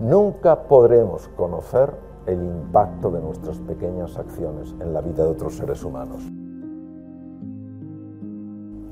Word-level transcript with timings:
nunca 0.00 0.64
podremos 0.64 1.28
conocer 1.28 1.94
el 2.26 2.42
impacto 2.42 3.10
de 3.10 3.20
nuestras 3.20 3.58
pequeñas 3.60 4.18
acciones 4.18 4.74
en 4.80 4.92
la 4.92 5.00
vida 5.00 5.24
de 5.24 5.30
otros 5.30 5.56
seres 5.56 5.84
humanos. 5.84 6.22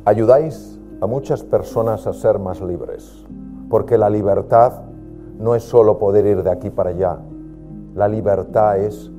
Ayudáis 0.05 0.79
a 1.01 1.07
muchas 1.07 1.43
personas 1.43 2.07
a 2.07 2.13
ser 2.13 2.39
más 2.39 2.61
libres, 2.61 3.25
porque 3.71 3.97
la 3.97 4.11
libertad 4.11 4.83
no 5.39 5.55
es 5.55 5.63
solo 5.63 5.99
poder 5.99 6.27
ir 6.27 6.43
de 6.43 6.51
aquí 6.51 6.71
para 6.71 6.91
allá, 6.91 7.19
la 7.95 8.09
libertad 8.09 8.79
es 8.79 9.11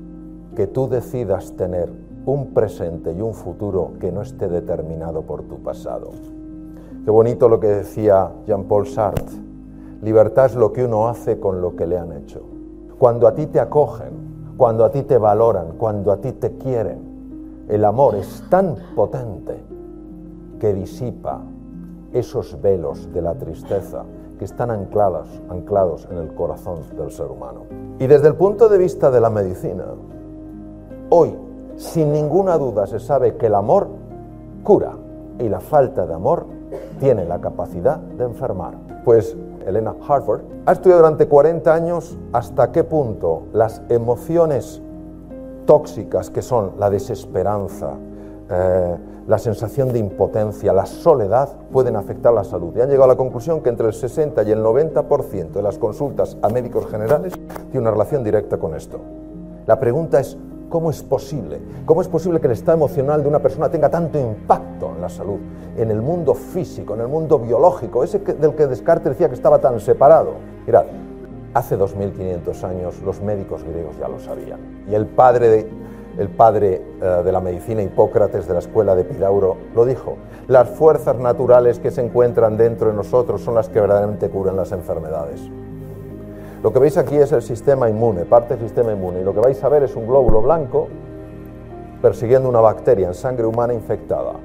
que 0.56 0.68
tú 0.68 0.88
decidas 0.88 1.54
tener 1.56 1.92
un 2.26 2.54
presente 2.54 3.12
y 3.12 3.22
un 3.22 3.34
futuro 3.34 3.94
que 4.00 4.12
no 4.12 4.22
esté 4.22 4.48
determinado 4.48 5.24
por 5.24 5.44
tu 5.44 5.58
pasado. 5.62 6.12
Qué 7.04 7.12
bonito 7.12 7.50
lo 7.50 7.60
que 7.60 7.68
decía 7.68 8.32
Jean-Paul 8.48 8.88
Sartre. 8.88 9.53
Libertad 10.04 10.48
es 10.48 10.56
lo 10.56 10.74
que 10.74 10.84
uno 10.84 11.08
hace 11.08 11.40
con 11.40 11.62
lo 11.62 11.78
que 11.78 11.88
le 11.88 11.98
han 11.98 12.12
hecho. 12.12 12.42
Cuando 13.00 13.26
a 13.26 13.34
ti 13.34 13.48
te 13.48 13.62
acogen, 13.62 14.56
cuando 14.58 14.84
a 14.84 14.92
ti 14.92 15.04
te 15.04 15.18
valoran, 15.18 15.78
cuando 15.78 16.12
a 16.12 16.18
ti 16.18 16.34
te 16.34 16.58
quieren, 16.58 17.66
el 17.70 17.86
amor 17.86 18.16
es 18.16 18.44
tan 18.50 18.76
potente 18.96 19.64
que 20.60 20.74
disipa 20.74 21.42
esos 22.12 22.62
velos 22.62 23.14
de 23.14 23.22
la 23.22 23.36
tristeza 23.36 24.04
que 24.38 24.44
están 24.44 24.72
anclados, 24.72 25.30
en 26.12 26.18
el 26.18 26.34
corazón 26.34 26.80
del 26.98 27.10
ser 27.10 27.28
humano. 27.28 27.62
Y 27.98 28.06
desde 28.08 28.28
el 28.28 28.36
punto 28.36 28.68
de 28.68 28.78
vista 28.78 29.10
de 29.10 29.22
la 29.22 29.30
medicina, 29.30 29.86
hoy, 31.12 31.34
sin 31.78 32.12
ninguna 32.12 32.58
duda, 32.58 32.88
se 32.88 33.00
sabe 33.00 33.38
que 33.38 33.46
el 33.46 33.56
amor 33.56 33.88
cura 34.64 34.98
y 35.40 35.48
la 35.48 35.62
falta 35.62 36.06
de 36.06 36.14
amor 36.14 36.46
tiene 37.00 37.24
la 37.24 37.40
capacidad 37.40 37.98
de 37.98 38.26
enfermar. 38.26 38.74
Pues 39.06 39.36
Elena 39.68 39.96
Harford 40.08 40.42
ha 40.66 40.72
estudiado 40.72 41.02
durante 41.02 41.28
40 41.28 41.74
años 41.74 42.18
hasta 42.32 42.72
qué 42.72 42.84
punto 42.84 43.44
las 43.54 43.82
emociones 43.90 44.82
tóxicas 45.66 46.30
que 46.30 46.42
son 46.42 46.74
la 46.78 46.90
desesperanza, 46.90 47.94
eh, 48.50 48.98
la 49.28 49.38
sensación 49.38 49.94
de 49.94 50.00
impotencia, 50.00 50.74
la 50.74 50.86
soledad, 50.86 51.50
pueden 51.72 51.96
afectar 51.96 52.34
la 52.34 52.44
salud. 52.44 52.76
Y 52.76 52.82
han 52.82 52.90
llegado 52.90 53.06
a 53.06 53.14
la 53.14 53.16
conclusión 53.16 53.62
que 53.62 53.70
entre 53.70 53.88
el 53.88 53.94
60 53.94 54.44
y 54.44 54.52
el 54.52 54.60
90% 54.60 55.52
de 55.52 55.62
las 55.62 55.78
consultas 55.78 56.38
a 56.42 56.50
médicos 56.50 56.88
generales 56.88 57.34
tiene 57.72 57.80
una 57.80 57.92
relación 57.92 58.24
directa 58.24 58.58
con 58.58 58.76
esto. 58.76 59.00
La 59.66 59.80
pregunta 59.80 60.20
es, 60.20 60.38
¿cómo 60.74 60.90
es 60.90 61.04
posible? 61.04 61.60
¿Cómo 61.86 62.02
es 62.02 62.08
posible 62.08 62.40
que 62.40 62.48
el 62.48 62.54
estado 62.54 62.76
emocional 62.76 63.22
de 63.22 63.30
una 63.30 63.38
persona 63.38 63.70
tenga 63.70 63.92
tanto 63.92 64.18
impacto 64.18 64.94
en 64.96 65.02
la 65.02 65.08
salud, 65.08 65.38
en 65.78 65.92
el 65.92 66.02
mundo 66.02 66.34
físico, 66.34 66.96
en 66.96 67.02
el 67.02 67.08
mundo 67.08 67.38
biológico, 67.38 68.04
ese 68.04 68.18
del 68.18 68.56
que 68.56 68.66
Descartes 68.66 69.12
decía 69.12 69.30
que 69.30 69.36
estaba 69.36 69.60
tan 69.60 69.80
separado? 69.80 70.34
Mirad, 70.66 70.86
hace 71.54 71.78
2500 71.78 72.64
años 72.64 73.00
los 73.06 73.22
médicos 73.22 73.64
griegos 73.64 74.00
ya 74.00 74.08
lo 74.08 74.18
sabían. 74.20 74.62
Y 74.90 74.96
el 74.96 75.06
padre 75.06 75.50
de 75.50 75.70
el 76.18 76.30
padre 76.30 76.82
eh, 77.00 77.22
de 77.24 77.32
la 77.32 77.40
medicina 77.40 77.84
Hipócrates 77.84 78.48
de 78.48 78.54
la 78.54 78.60
escuela 78.60 78.96
de 78.96 79.04
Pidauro 79.04 79.58
lo 79.76 79.86
dijo, 79.86 80.18
las 80.48 80.70
fuerzas 80.70 81.20
naturales 81.20 81.78
que 81.78 81.92
se 81.92 82.02
encuentran 82.02 82.58
dentro 82.58 82.90
de 82.90 82.96
nosotros 82.96 83.42
son 83.42 83.54
las 83.54 83.70
que 83.70 83.80
verdaderamente 83.80 84.28
curan 84.28 84.56
las 84.56 84.72
enfermedades. 84.72 85.52
Lo 86.64 86.72
que 86.72 86.80
veis 86.80 86.98
aquí 86.98 87.18
es 87.18 87.34
el 87.34 87.42
sistema 87.42 87.90
inmune, 87.90 88.24
parte 88.24 88.56
del 88.56 88.64
sistema 88.64 88.94
inmune, 88.94 89.20
y 89.20 89.24
lo 89.26 89.34
que 89.34 89.42
vais 89.42 89.62
a 89.62 89.68
ver 89.68 89.84
es 89.84 89.98
un 89.98 90.08
glóbulo 90.08 90.42
blanco 90.42 90.88
persiguiendo 92.02 92.48
una 92.48 92.62
bacteria 92.62 93.08
en 93.08 93.14
sangre 93.14 93.46
humana 93.46 93.74
infectada. 93.74 94.36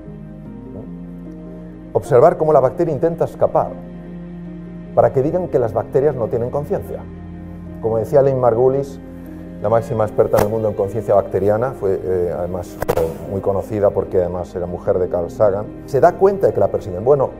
Observar 1.92 2.36
cómo 2.36 2.52
la 2.52 2.58
bacteria 2.58 2.92
intenta 2.92 3.24
escapar, 3.24 3.70
para 4.96 5.12
que 5.12 5.22
digan 5.22 5.46
que 5.46 5.60
las 5.60 5.72
bacterias 5.72 6.16
no 6.16 6.26
tienen 6.26 6.50
conciencia. 6.50 7.04
Como 7.80 7.98
decía 7.98 8.20
Lynn 8.20 8.40
Margulis, 8.40 8.98
la 9.62 9.68
máxima 9.68 10.04
experta 10.04 10.38
en 10.38 10.46
el 10.46 10.50
mundo 10.50 10.68
en 10.68 10.74
conciencia 10.74 11.14
bacteriana, 11.14 11.70
fue 11.70 12.00
eh, 12.02 12.34
además 12.36 12.76
muy 13.30 13.40
conocida 13.40 13.90
porque 13.90 14.18
además 14.18 14.52
era 14.56 14.66
mujer 14.66 14.98
de 14.98 15.08
Carl 15.08 15.30
Sagan, 15.30 15.66
se 15.86 16.00
da 16.00 16.14
cuenta 16.14 16.48
de 16.48 16.52
que 16.52 16.58
la 16.58 16.68
persiguen. 16.68 17.04
Bueno, 17.04 17.30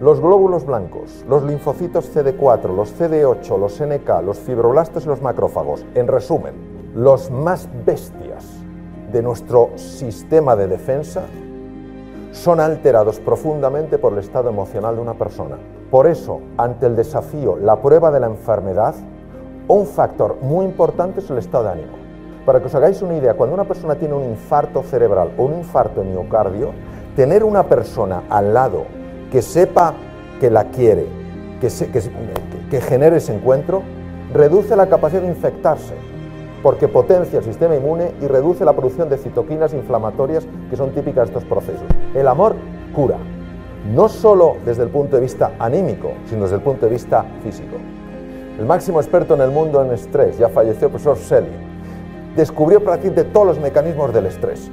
los 0.00 0.20
glóbulos 0.20 0.66
blancos, 0.66 1.24
los 1.26 1.42
linfocitos 1.42 2.14
CD4, 2.14 2.74
los 2.74 2.98
CD8, 3.00 3.58
los 3.58 3.80
NK, 3.80 4.22
los 4.22 4.38
fibroblastos 4.38 5.06
y 5.06 5.08
los 5.08 5.22
macrófagos, 5.22 5.86
en 5.94 6.06
resumen, 6.06 6.54
los 6.94 7.30
más 7.30 7.66
bestias 7.86 8.44
de 9.10 9.22
nuestro 9.22 9.70
sistema 9.76 10.54
de 10.54 10.68
defensa, 10.68 11.22
son 12.32 12.60
alterados 12.60 13.18
profundamente 13.20 13.96
por 13.96 14.12
el 14.12 14.18
estado 14.18 14.50
emocional 14.50 14.96
de 14.96 15.00
una 15.00 15.14
persona. 15.14 15.56
Por 15.90 16.06
eso, 16.06 16.40
ante 16.58 16.84
el 16.84 16.94
desafío, 16.94 17.56
la 17.56 17.80
prueba 17.80 18.10
de 18.10 18.20
la 18.20 18.26
enfermedad, 18.26 18.94
un 19.66 19.86
factor 19.86 20.36
muy 20.42 20.66
importante 20.66 21.20
es 21.20 21.30
el 21.30 21.38
estado 21.38 21.64
de 21.64 21.70
ánimo. 21.70 21.92
Para 22.44 22.60
que 22.60 22.66
os 22.66 22.74
hagáis 22.74 23.00
una 23.00 23.16
idea, 23.16 23.32
cuando 23.32 23.54
una 23.54 23.64
persona 23.64 23.94
tiene 23.94 24.14
un 24.14 24.24
infarto 24.24 24.82
cerebral 24.82 25.32
o 25.38 25.44
un 25.44 25.54
infarto 25.54 26.04
miocardio, 26.04 26.72
tener 27.16 27.42
una 27.42 27.62
persona 27.62 28.24
al 28.28 28.52
lado 28.52 28.84
que 29.30 29.42
sepa 29.42 29.94
que 30.40 30.50
la 30.50 30.64
quiere, 30.70 31.06
que, 31.60 32.80
genere 32.80 33.16
ese 33.16 33.34
encuentro, 33.34 33.82
reduce 34.32 34.76
la 34.76 34.88
capacidad 34.88 35.22
de 35.22 35.28
infectarse, 35.28 35.94
porque 36.62 36.88
potencia 36.88 37.38
el 37.38 37.44
sistema 37.44 37.76
inmune 37.76 38.12
y 38.20 38.26
reduce 38.26 38.64
la 38.64 38.74
producción 38.74 39.08
de 39.08 39.18
citoquinas 39.18 39.72
inflamatorias 39.72 40.46
que 40.68 40.76
son 40.76 40.90
típicas 40.90 41.28
de 41.28 41.34
estos 41.34 41.44
procesos. 41.44 41.86
El 42.14 42.28
amor 42.28 42.56
cura, 42.94 43.18
no 43.94 44.08
solo 44.08 44.56
desde 44.64 44.82
el 44.82 44.90
punto 44.90 45.16
de 45.16 45.22
vista 45.22 45.52
anímico, 45.58 46.12
sino 46.26 46.42
desde 46.42 46.56
el 46.56 46.62
punto 46.62 46.86
de 46.86 46.92
vista 46.92 47.24
físico. 47.42 47.76
El 48.58 48.66
máximo 48.66 49.00
experto 49.00 49.34
en 49.34 49.42
el 49.42 49.50
mundo 49.50 49.84
en 49.84 49.92
estrés, 49.92 50.38
ya 50.38 50.48
falleció 50.48 50.86
el 50.86 50.92
profesor 50.92 51.16
Selly, 51.16 51.52
descubrió 52.34 52.82
prácticamente 52.82 53.30
todos 53.30 53.46
los 53.46 53.60
mecanismos 53.60 54.12
del 54.12 54.26
estrés. 54.26 54.70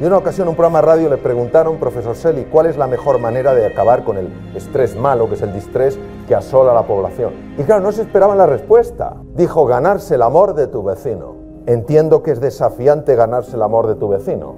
Y 0.00 0.04
en 0.04 0.08
una 0.08 0.16
ocasión 0.16 0.46
en 0.46 0.52
un 0.52 0.56
programa 0.56 0.80
de 0.80 0.86
radio 0.86 1.10
le 1.10 1.18
preguntaron, 1.18 1.76
profesor 1.76 2.16
Selly, 2.16 2.46
cuál 2.46 2.64
es 2.64 2.78
la 2.78 2.86
mejor 2.86 3.18
manera 3.18 3.52
de 3.52 3.66
acabar 3.66 4.02
con 4.02 4.16
el 4.16 4.32
estrés 4.54 4.96
malo, 4.96 5.28
que 5.28 5.34
es 5.34 5.42
el 5.42 5.52
distrés 5.52 5.98
que 6.26 6.34
asola 6.34 6.72
a 6.72 6.74
la 6.74 6.86
población. 6.86 7.34
Y 7.58 7.64
claro, 7.64 7.82
no 7.82 7.92
se 7.92 8.00
esperaban 8.00 8.38
la 8.38 8.46
respuesta. 8.46 9.16
Dijo, 9.34 9.66
ganarse 9.66 10.14
el 10.14 10.22
amor 10.22 10.54
de 10.54 10.68
tu 10.68 10.82
vecino. 10.82 11.34
Entiendo 11.66 12.22
que 12.22 12.30
es 12.30 12.40
desafiante 12.40 13.14
ganarse 13.14 13.56
el 13.56 13.62
amor 13.62 13.88
de 13.88 13.94
tu 13.94 14.08
vecino, 14.08 14.54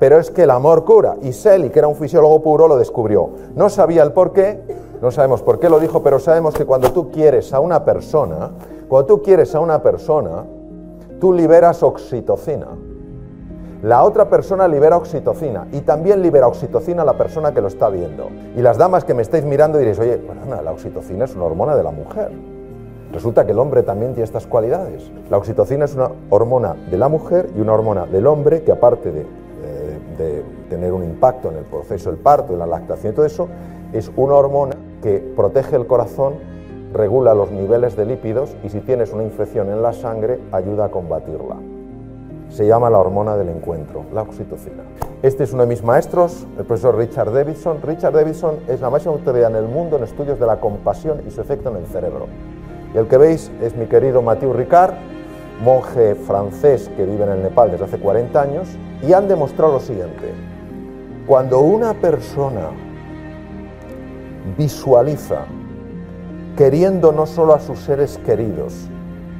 pero 0.00 0.18
es 0.18 0.32
que 0.32 0.42
el 0.42 0.50
amor 0.50 0.84
cura. 0.84 1.14
Y 1.22 1.32
Selly, 1.32 1.70
que 1.70 1.78
era 1.78 1.86
un 1.86 1.94
fisiólogo 1.94 2.42
puro, 2.42 2.66
lo 2.66 2.76
descubrió. 2.76 3.30
No 3.54 3.68
sabía 3.68 4.02
el 4.02 4.10
por 4.10 4.32
qué, 4.32 4.62
no 5.00 5.12
sabemos 5.12 5.42
por 5.42 5.60
qué 5.60 5.68
lo 5.68 5.78
dijo, 5.78 6.02
pero 6.02 6.18
sabemos 6.18 6.54
que 6.54 6.66
cuando 6.66 6.90
tú 6.90 7.08
quieres 7.12 7.54
a 7.54 7.60
una 7.60 7.84
persona, 7.84 8.50
cuando 8.88 9.06
tú 9.06 9.22
quieres 9.22 9.54
a 9.54 9.60
una 9.60 9.80
persona, 9.80 10.44
tú 11.20 11.32
liberas 11.32 11.84
oxitocina. 11.84 12.66
La 13.82 14.04
otra 14.04 14.28
persona 14.28 14.68
libera 14.68 14.96
oxitocina 14.96 15.66
y 15.72 15.80
también 15.80 16.22
libera 16.22 16.46
oxitocina 16.46 17.04
la 17.04 17.14
persona 17.14 17.52
que 17.52 17.60
lo 17.60 17.66
está 17.66 17.88
viendo. 17.88 18.28
Y 18.56 18.62
las 18.62 18.78
damas 18.78 19.04
que 19.04 19.12
me 19.12 19.22
estáis 19.22 19.44
mirando 19.44 19.76
diréis, 19.76 19.98
oye, 19.98 20.18
bueno, 20.18 20.62
la 20.62 20.70
oxitocina 20.70 21.24
es 21.24 21.34
una 21.34 21.46
hormona 21.46 21.74
de 21.74 21.82
la 21.82 21.90
mujer. 21.90 22.30
Resulta 23.12 23.44
que 23.44 23.50
el 23.50 23.58
hombre 23.58 23.82
también 23.82 24.12
tiene 24.12 24.22
estas 24.22 24.46
cualidades. 24.46 25.10
La 25.28 25.36
oxitocina 25.36 25.86
es 25.86 25.96
una 25.96 26.12
hormona 26.30 26.76
de 26.92 26.96
la 26.96 27.08
mujer 27.08 27.50
y 27.56 27.60
una 27.60 27.72
hormona 27.72 28.06
del 28.06 28.28
hombre 28.28 28.62
que 28.62 28.70
aparte 28.70 29.10
de, 29.10 29.22
eh, 29.22 29.98
de 30.16 30.44
tener 30.70 30.92
un 30.92 31.02
impacto 31.02 31.50
en 31.50 31.56
el 31.56 31.64
proceso 31.64 32.08
del 32.08 32.20
parto, 32.20 32.52
en 32.52 32.60
la 32.60 32.66
lactación 32.66 33.12
y 33.12 33.16
todo 33.16 33.26
eso, 33.26 33.48
es 33.92 34.12
una 34.14 34.34
hormona 34.34 34.76
que 35.02 35.18
protege 35.34 35.74
el 35.74 35.88
corazón, 35.88 36.34
regula 36.92 37.34
los 37.34 37.50
niveles 37.50 37.96
de 37.96 38.06
lípidos 38.06 38.54
y 38.62 38.68
si 38.68 38.80
tienes 38.80 39.12
una 39.12 39.24
infección 39.24 39.70
en 39.70 39.82
la 39.82 39.92
sangre 39.92 40.38
ayuda 40.52 40.84
a 40.84 40.90
combatirla. 40.92 41.71
Se 42.52 42.66
llama 42.66 42.90
la 42.90 42.98
hormona 42.98 43.34
del 43.38 43.48
encuentro, 43.48 44.04
la 44.12 44.20
oxitocina. 44.20 44.82
Este 45.22 45.44
es 45.44 45.54
uno 45.54 45.62
de 45.62 45.68
mis 45.68 45.82
maestros, 45.82 46.46
el 46.58 46.66
profesor 46.66 46.98
Richard 46.98 47.32
Davidson. 47.32 47.80
Richard 47.82 48.12
Davidson 48.12 48.56
es 48.68 48.82
la 48.82 48.90
máxima 48.90 49.14
autoridad 49.14 49.50
en 49.50 49.56
el 49.56 49.64
mundo 49.64 49.96
en 49.96 50.04
estudios 50.04 50.38
de 50.38 50.44
la 50.44 50.60
compasión 50.60 51.22
y 51.26 51.30
su 51.30 51.40
efecto 51.40 51.70
en 51.70 51.76
el 51.76 51.86
cerebro. 51.86 52.26
Y 52.94 52.98
el 52.98 53.08
que 53.08 53.16
veis 53.16 53.50
es 53.62 53.74
mi 53.74 53.86
querido 53.86 54.20
Mathieu 54.20 54.52
Ricard, 54.52 54.92
monje 55.64 56.14
francés 56.14 56.90
que 56.94 57.06
vive 57.06 57.24
en 57.24 57.30
el 57.30 57.42
Nepal 57.42 57.70
desde 57.70 57.86
hace 57.86 57.98
40 57.98 58.42
años, 58.42 58.68
y 59.02 59.14
han 59.14 59.28
demostrado 59.28 59.72
lo 59.72 59.80
siguiente. 59.80 60.34
Cuando 61.26 61.60
una 61.60 61.94
persona 61.94 62.68
visualiza 64.58 65.46
queriendo 66.54 67.12
no 67.12 67.24
solo 67.24 67.54
a 67.54 67.60
sus 67.60 67.78
seres 67.78 68.20
queridos, 68.26 68.90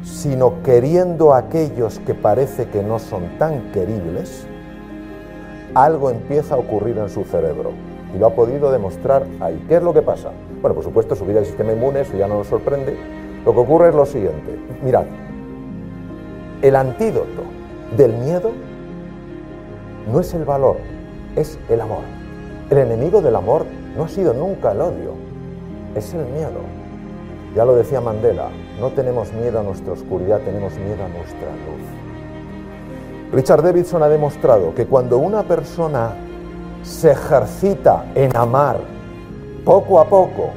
sino 0.02 0.62
queriendo 0.62 1.32
a 1.32 1.38
aquellos 1.38 1.98
que 2.00 2.14
parece 2.14 2.68
que 2.68 2.82
no 2.82 2.98
son 2.98 3.38
tan 3.38 3.72
queribles, 3.72 4.46
algo 5.74 6.10
empieza 6.10 6.54
a 6.54 6.58
ocurrir 6.58 6.98
en 6.98 7.08
su 7.08 7.24
cerebro. 7.24 7.70
Y 8.14 8.18
lo 8.18 8.26
ha 8.26 8.34
podido 8.34 8.70
demostrar 8.70 9.24
ahí. 9.40 9.64
¿Qué 9.68 9.76
es 9.76 9.82
lo 9.82 9.94
que 9.94 10.02
pasa? 10.02 10.30
Bueno, 10.60 10.74
por 10.74 10.84
supuesto, 10.84 11.16
subir 11.16 11.36
el 11.36 11.46
sistema 11.46 11.72
inmune, 11.72 12.00
eso 12.00 12.16
ya 12.16 12.28
no 12.28 12.38
nos 12.38 12.48
sorprende. 12.48 12.96
Lo 13.44 13.52
que 13.52 13.60
ocurre 13.60 13.88
es 13.88 13.94
lo 13.94 14.04
siguiente. 14.04 14.58
Mirad, 14.82 15.04
el 16.60 16.76
antídoto 16.76 17.42
del 17.96 18.12
miedo 18.12 18.50
no 20.12 20.20
es 20.20 20.34
el 20.34 20.44
valor, 20.44 20.76
es 21.36 21.58
el 21.68 21.80
amor. 21.80 22.02
El 22.70 22.78
enemigo 22.78 23.22
del 23.22 23.36
amor 23.36 23.64
no 23.96 24.04
ha 24.04 24.08
sido 24.08 24.34
nunca 24.34 24.72
el 24.72 24.80
odio, 24.80 25.12
es 25.94 26.12
el 26.14 26.24
miedo. 26.26 26.81
Ya 27.54 27.64
lo 27.64 27.74
decía 27.74 28.00
Mandela, 28.00 28.48
No 28.80 28.90
tenemos 28.90 29.32
miedo 29.32 29.60
a 29.60 29.62
nuestra 29.62 29.92
oscuridad, 29.92 30.40
tenemos 30.40 30.72
miedo 30.74 31.04
a 31.04 31.08
nuestra 31.08 31.48
luz. 31.48 32.02
Richard 33.32 33.62
Davidson 33.62 34.02
ha 34.02 34.08
demostrado 34.08 34.74
que 34.74 34.86
cuando 34.86 35.18
una 35.18 35.42
persona 35.42 36.14
se 36.82 37.12
ejercita 37.12 38.06
en 38.14 38.34
amar 38.36 38.78
poco 39.64 40.00
a 40.00 40.06
poco, 40.06 40.50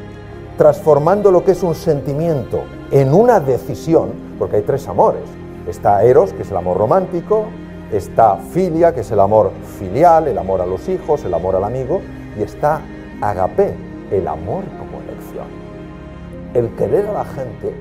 transformando 0.58 1.32
lo 1.32 1.44
que 1.44 1.52
es 1.52 1.64
un 1.64 1.76
sentimiento 1.76 2.64
en 2.92 3.14
una 3.14 3.40
decisión, 3.40 4.12
porque 4.40 4.58
hay 4.58 4.62
tres 4.64 4.88
amores. 4.88 5.24
Está 5.68 6.04
Eros, 6.04 6.34
que 6.34 6.44
es 6.44 6.52
el 6.52 6.58
amor 6.58 6.78
romántico, 6.78 7.46
está 7.92 8.38
Filia, 8.38 8.94
que 8.94 9.02
es 9.02 9.12
el 9.12 9.20
amor 9.20 9.52
filial, 9.80 10.28
el 10.28 10.38
amor 10.38 10.62
a 10.62 10.66
los 10.66 10.88
hijos, 10.90 11.24
el 11.26 11.34
amor 11.34 11.56
al 11.56 11.64
amigo, 11.64 12.02
y 12.38 12.44
está 12.44 12.82
Agape, 13.22 13.74
el 14.12 14.28
amor. 14.28 14.64
El 16.56 16.74
querer 16.76 17.06
a 17.08 17.14
la 17.14 17.26
gente 17.26 17.76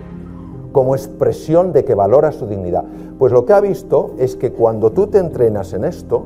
como 0.72 0.96
expresión 0.96 1.72
de 1.72 1.84
que 1.84 1.94
valora 1.94 2.32
su 2.32 2.48
dignidad. 2.48 2.84
Pues 3.18 3.32
lo 3.32 3.46
que 3.46 3.52
ha 3.52 3.60
visto 3.60 4.10
es 4.18 4.34
que 4.34 4.52
cuando 4.52 4.90
tú 4.90 5.06
te 5.06 5.18
entrenas 5.18 5.72
en 5.72 5.84
esto, 5.84 6.24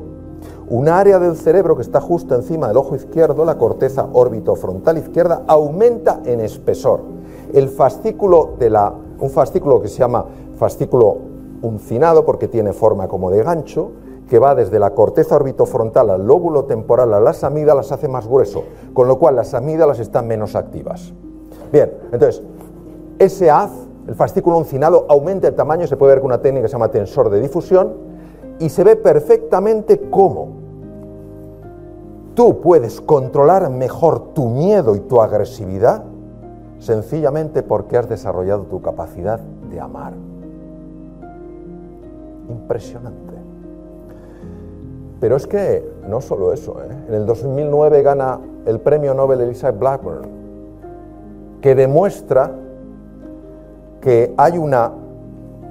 un 0.67 0.89
área 0.89 1.19
del 1.19 1.37
cerebro 1.37 1.75
que 1.75 1.83
está 1.83 2.01
justo 2.01 2.33
encima 2.33 2.67
del 2.67 2.77
ojo 2.77 2.95
izquierdo, 2.95 3.45
la 3.45 3.59
corteza 3.59 4.09
órbito-frontal 4.11 4.97
izquierda, 4.97 5.43
aumenta 5.47 6.21
en 6.25 6.39
espesor. 6.39 7.01
El 7.53 7.69
fascículo 7.69 8.55
de 8.57 8.71
la, 8.71 8.95
un 9.19 9.29
fascículo 9.29 9.79
que 9.79 9.87
se 9.87 9.99
llama 9.99 10.25
fascículo 10.55 11.17
uncinado 11.61 12.25
porque 12.25 12.47
tiene 12.47 12.73
forma 12.73 13.07
como 13.07 13.29
de 13.29 13.43
gancho, 13.43 13.91
que 14.27 14.39
va 14.39 14.55
desde 14.55 14.79
la 14.79 14.95
corteza 14.95 15.35
orbitofrontal 15.35 16.09
al 16.09 16.25
lóbulo 16.25 16.65
temporal 16.65 17.13
a 17.13 17.19
las 17.19 17.43
amígdalas 17.43 17.91
hace 17.91 18.07
más 18.07 18.27
grueso, 18.27 18.63
con 18.93 19.07
lo 19.07 19.19
cual 19.19 19.35
las 19.35 19.53
amígdalas 19.53 19.99
están 19.99 20.27
menos 20.27 20.55
activas. 20.55 21.13
Bien, 21.71 21.91
entonces, 22.11 22.41
ese 23.19 23.51
haz, 23.51 23.71
el 24.07 24.15
fascículo 24.15 24.57
uncinado, 24.57 25.05
aumenta 25.09 25.47
el 25.47 25.55
tamaño, 25.55 25.85
se 25.85 25.97
puede 25.97 26.13
ver 26.13 26.21
con 26.21 26.27
una 26.27 26.41
técnica 26.41 26.63
que 26.63 26.67
se 26.69 26.73
llama 26.73 26.89
tensor 26.89 27.29
de 27.29 27.39
difusión, 27.39 27.93
y 28.59 28.69
se 28.69 28.83
ve 28.83 28.95
perfectamente 28.95 30.09
cómo 30.09 30.59
tú 32.33 32.61
puedes 32.61 33.01
controlar 33.01 33.69
mejor 33.69 34.33
tu 34.33 34.47
miedo 34.47 34.95
y 34.95 34.99
tu 35.01 35.21
agresividad 35.21 36.03
sencillamente 36.79 37.63
porque 37.63 37.97
has 37.97 38.07
desarrollado 38.07 38.63
tu 38.63 38.81
capacidad 38.81 39.39
de 39.69 39.79
amar. 39.79 40.13
Impresionante. 42.49 43.33
Pero 45.19 45.35
es 45.35 45.45
que 45.45 45.85
no 46.07 46.21
solo 46.21 46.53
eso, 46.53 46.81
¿eh? 46.81 46.95
en 47.09 47.13
el 47.13 47.25
2009 47.25 48.01
gana 48.01 48.39
el 48.65 48.79
premio 48.79 49.13
Nobel 49.13 49.41
Elizabeth 49.41 49.77
Blackburn, 49.77 50.38
que 51.61 51.75
demuestra 51.75 52.51
que 54.01 54.33
hay 54.37 54.57
una 54.57 54.93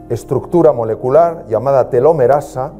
estructura 0.08 0.72
molecular 0.72 1.46
llamada 1.48 1.90
telomerasa 1.90 2.72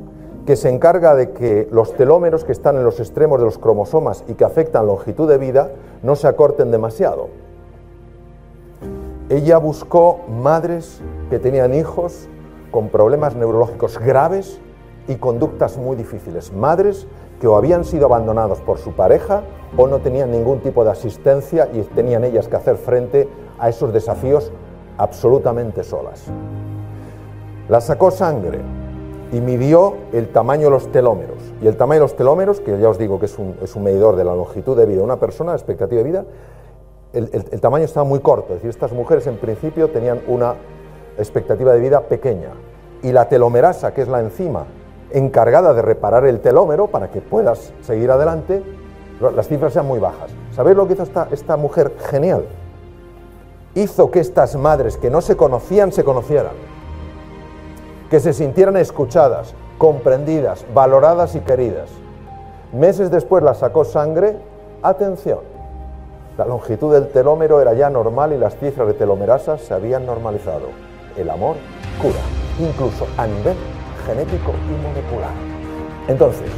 que 0.46 0.56
se 0.56 0.70
encarga 0.70 1.14
de 1.14 1.32
que 1.32 1.68
los 1.70 1.94
telómeros 1.94 2.44
que 2.44 2.52
están 2.52 2.76
en 2.76 2.84
los 2.84 3.00
extremos 3.00 3.38
de 3.38 3.44
los 3.44 3.58
cromosomas 3.58 4.24
y 4.28 4.34
que 4.34 4.44
afectan 4.44 4.86
longitud 4.86 5.28
de 5.28 5.36
vida 5.36 5.70
no 6.02 6.16
se 6.16 6.26
acorten 6.26 6.70
demasiado. 6.70 7.28
Ella 9.28 9.58
buscó 9.58 10.20
madres 10.28 11.02
que 11.28 11.38
tenían 11.38 11.74
hijos 11.74 12.28
con 12.70 12.88
problemas 12.88 13.36
neurológicos 13.36 13.98
graves 13.98 14.58
y 15.08 15.16
conductas 15.16 15.78
muy 15.78 15.96
difíciles, 15.96 16.52
madres 16.52 17.08
que 17.40 17.46
o 17.46 17.56
habían 17.56 17.84
sido 17.84 18.06
abandonados 18.06 18.60
por 18.60 18.78
su 18.78 18.92
pareja 18.92 19.42
o 19.76 19.86
no 19.86 19.98
tenían 19.98 20.30
ningún 20.30 20.60
tipo 20.60 20.84
de 20.84 20.90
asistencia 20.90 21.68
y 21.72 21.80
tenían 21.82 22.24
ellas 22.24 22.48
que 22.48 22.56
hacer 22.56 22.76
frente 22.76 23.28
a 23.58 23.68
esos 23.68 23.92
desafíos 23.92 24.52
absolutamente 24.98 25.82
solas. 25.82 26.24
La 27.68 27.80
sacó 27.80 28.10
sangre 28.10 28.60
y 29.32 29.40
midió 29.40 29.94
el 30.12 30.28
tamaño 30.28 30.64
de 30.64 30.70
los 30.70 30.90
telómeros. 30.90 31.38
Y 31.62 31.66
el 31.66 31.76
tamaño 31.76 32.00
de 32.00 32.04
los 32.04 32.16
telómeros, 32.16 32.60
que 32.60 32.78
ya 32.78 32.88
os 32.88 32.98
digo 32.98 33.20
que 33.20 33.26
es 33.26 33.38
un, 33.38 33.82
medidor 33.82 34.16
de 34.16 34.24
la 34.24 34.34
longitud 34.34 34.76
de 34.76 34.86
vida 34.86 34.98
de 34.98 35.04
una 35.04 35.20
persona, 35.20 35.52
la 35.52 35.56
expectativa 35.56 36.02
de 36.02 36.08
vida, 36.08 36.24
el, 37.12 37.28
el 37.32 37.60
tamaño 37.60 37.84
estaba 37.84 38.04
muy 38.04 38.20
corto. 38.20 38.54
Es 38.54 38.54
decir, 38.56 38.70
estas 38.70 38.92
mujeres 38.92 39.26
en 39.26 39.36
principio 39.36 39.90
tenían 39.90 40.22
una 40.26 40.54
expectativa 41.18 41.72
de 41.72 41.80
vida 41.80 42.00
pequeña. 42.00 42.50
Y 43.02 43.12
la 43.12 43.28
telomerasa, 43.28 43.92
que 43.92 44.02
es 44.02 44.08
la 44.08 44.20
enzima 44.20 44.64
encargada 45.12 45.74
de 45.74 45.82
reparar 45.82 46.26
el 46.26 46.40
telómero 46.40 46.88
para 46.88 47.10
que 47.10 47.20
puedas 47.20 47.72
seguir 47.82 48.10
adelante, 48.10 48.62
las 49.20 49.48
cifras 49.48 49.72
sean 49.72 49.86
muy 49.86 49.98
bajas. 49.98 50.30
¿Sabéis 50.52 50.76
lo 50.76 50.86
que 50.86 50.94
hizo 50.94 51.02
esta, 51.02 51.28
esta 51.30 51.56
mujer 51.56 51.92
genial? 52.10 52.46
Hizo 53.74 54.10
que 54.10 54.20
estas 54.20 54.56
madres 54.56 54.96
que 54.96 55.10
no 55.10 55.20
se 55.20 55.36
conocían 55.36 55.92
se 55.92 56.04
conocieran 56.04 56.52
que 58.10 58.20
se 58.20 58.32
sintieran 58.32 58.76
escuchadas, 58.76 59.54
comprendidas, 59.76 60.64
valoradas 60.74 61.34
y 61.34 61.40
queridas. 61.40 61.90
Meses 62.72 63.10
después 63.10 63.42
la 63.42 63.54
sacó 63.54 63.84
sangre, 63.84 64.36
atención, 64.82 65.40
la 66.36 66.46
longitud 66.46 66.92
del 66.92 67.08
telómero 67.08 67.60
era 67.60 67.74
ya 67.74 67.90
normal 67.90 68.32
y 68.32 68.38
las 68.38 68.56
cifras 68.56 68.86
de 68.88 68.94
telomerasa 68.94 69.58
se 69.58 69.74
habían 69.74 70.06
normalizado. 70.06 70.68
El 71.16 71.30
amor 71.30 71.56
cura, 72.00 72.20
incluso 72.60 73.06
a 73.16 73.26
nivel 73.26 73.56
genético 74.08 74.52
y 74.66 74.82
molecular. 74.82 75.30
Entonces, 76.08 76.50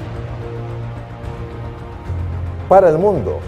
para 2.68 2.88
el 2.88 2.96
mundo, 2.96 3.40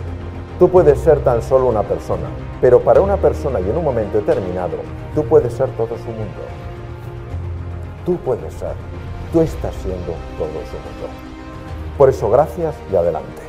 tú 0.59 0.69
puedes 0.69 0.99
ser 0.99 1.21
tan 1.21 1.41
solo 1.41 1.69
una 1.69 1.83
persona, 1.83 2.27
pero 2.61 2.81
para 2.81 3.01
una 3.01 3.17
persona 3.17 3.61
y 3.61 3.71
en 3.71 3.79
un 3.79 3.85
momento 3.85 4.19
determinado, 4.19 4.77
tú 5.15 5.25
puedes 5.25 5.55
ser 5.55 5.71
todo 5.71 5.97
su 5.97 6.11
mundo 6.11 6.43
tú 8.05 8.17
puedes 8.19 8.53
ser, 8.55 8.75
tú 9.33 9.41
estás 9.41 9.75
siendo 9.77 10.13
todo 10.39 10.49
eso 10.49 10.77
mundo. 10.77 11.09
Por 11.97 12.09
eso, 12.09 12.31
gracias 12.31 12.75
y 12.91 12.97
adelante. 12.97 13.42